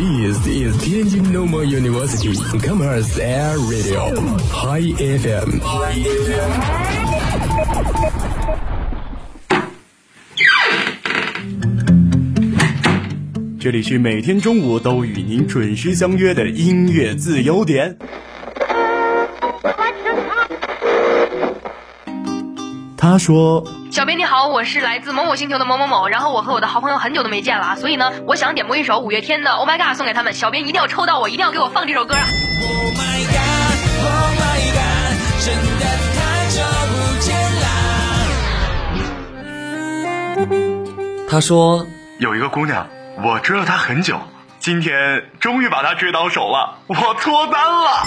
[0.00, 2.32] This is Tianjin Normal University
[2.66, 4.16] Commerce Air Radio
[4.48, 5.60] High FM。
[13.60, 17.98] 这里是每天中午都与您准时相约的音乐自由点。
[23.10, 37.34] 他说小编你好，我是来自某某星球的某某某，然后我和我的好朋友很久都没见了，所以呢，我想点播一首五月天的《Oh My God》送给他们，小编一定要抽到我，一定要给我放这首歌啊！Oh my god, oh my god，真的太久不见
[41.18, 41.26] 啦！
[41.28, 41.84] 他说
[42.20, 42.86] 有一个姑娘，
[43.24, 44.20] 我追了她很久，
[44.60, 48.06] 今天终于把她追到手了，我脱单了。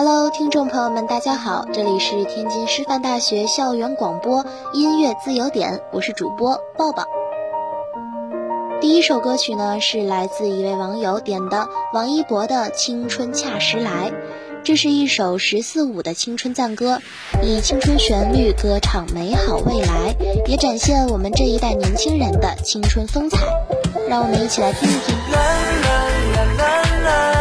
[0.00, 7.02] Hello，听众朋友们，大家好，这里是天津师范大学校园广播音乐自由点，我是主播抱抱。
[8.80, 14.10] 第一首歌曲呢是来自一位网友点的王一博的《青春恰时来》，
[14.62, 17.02] 这是一首十四五的青春赞歌，
[17.42, 20.14] 以青春旋律歌唱美好未来，
[20.46, 23.38] 也展现我们这一代年轻人的青春风采。
[24.08, 25.16] 让我们一起来听一听。
[25.32, 25.40] 啦
[25.82, 25.90] 啦
[26.36, 27.37] 啦啦啦，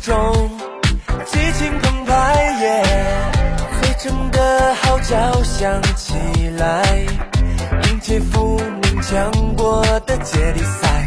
[0.00, 0.50] 中，
[1.26, 2.82] 激情澎湃耶！
[3.80, 6.14] 最真的号角响起
[6.56, 6.82] 来，
[7.84, 11.06] 迎接富民强国的接力赛，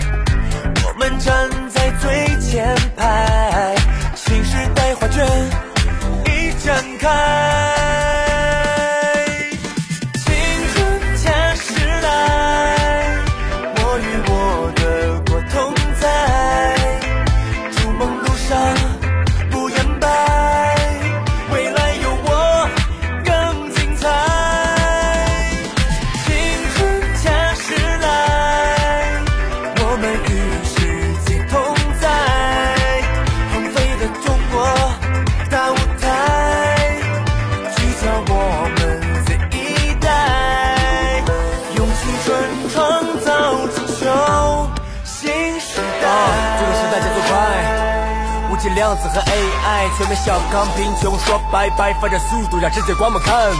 [0.86, 3.76] 我们站在最前排，
[4.16, 5.26] 新时代画卷
[6.26, 7.81] 已展开。
[48.76, 53.52] 量子和 AI 全面小康贫穷说拜拜，发展速度让世界光猛看。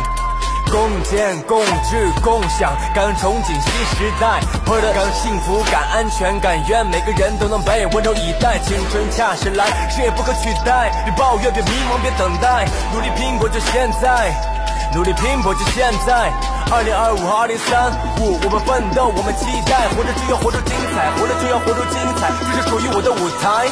[0.72, 8.58] 共建、共治、共享，感恩憧憬新时代，获得感幸福感、安全感，愿每个人都能被温柔以待。
[8.60, 14.32] 青春恰时来，谁也不可取代，别抱怨，别迷茫，别等待，努力拼搏就现在，
[14.96, 16.32] 努力拼搏就现在。
[16.72, 23.68] 二零二五和二零三五，我们奋斗，我们期待，活着就要活出精彩，活着就要活出精彩，这是属于我的舞台。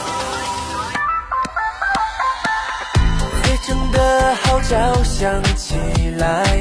[3.99, 5.75] 的号角响起
[6.17, 6.57] 来，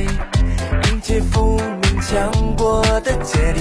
[0.90, 3.60] 迎接富民强国的接力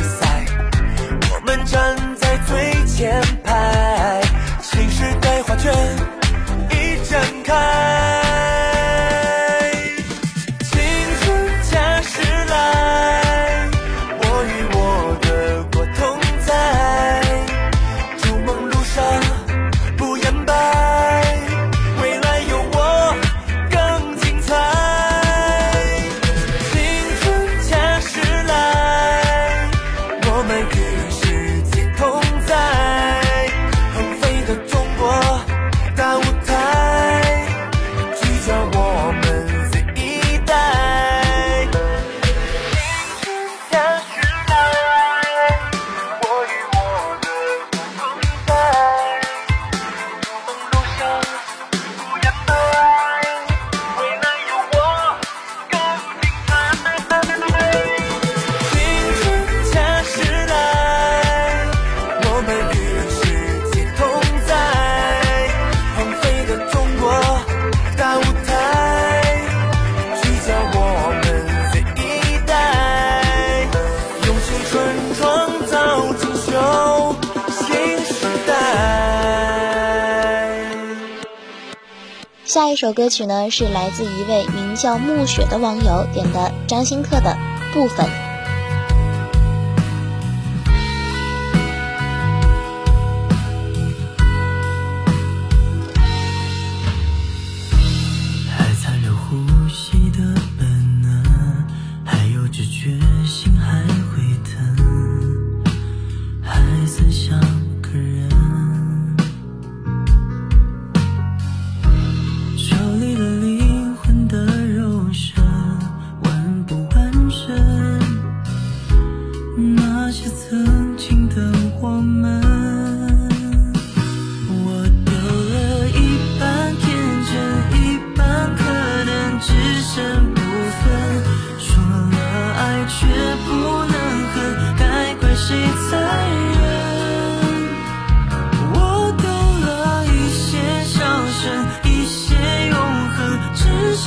[82.57, 87.37] 下一首歌曲呢，是来自一位名叫暮雪的网友点的张新克的
[87.71, 88.26] 部分。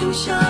[0.01, 0.50] 就像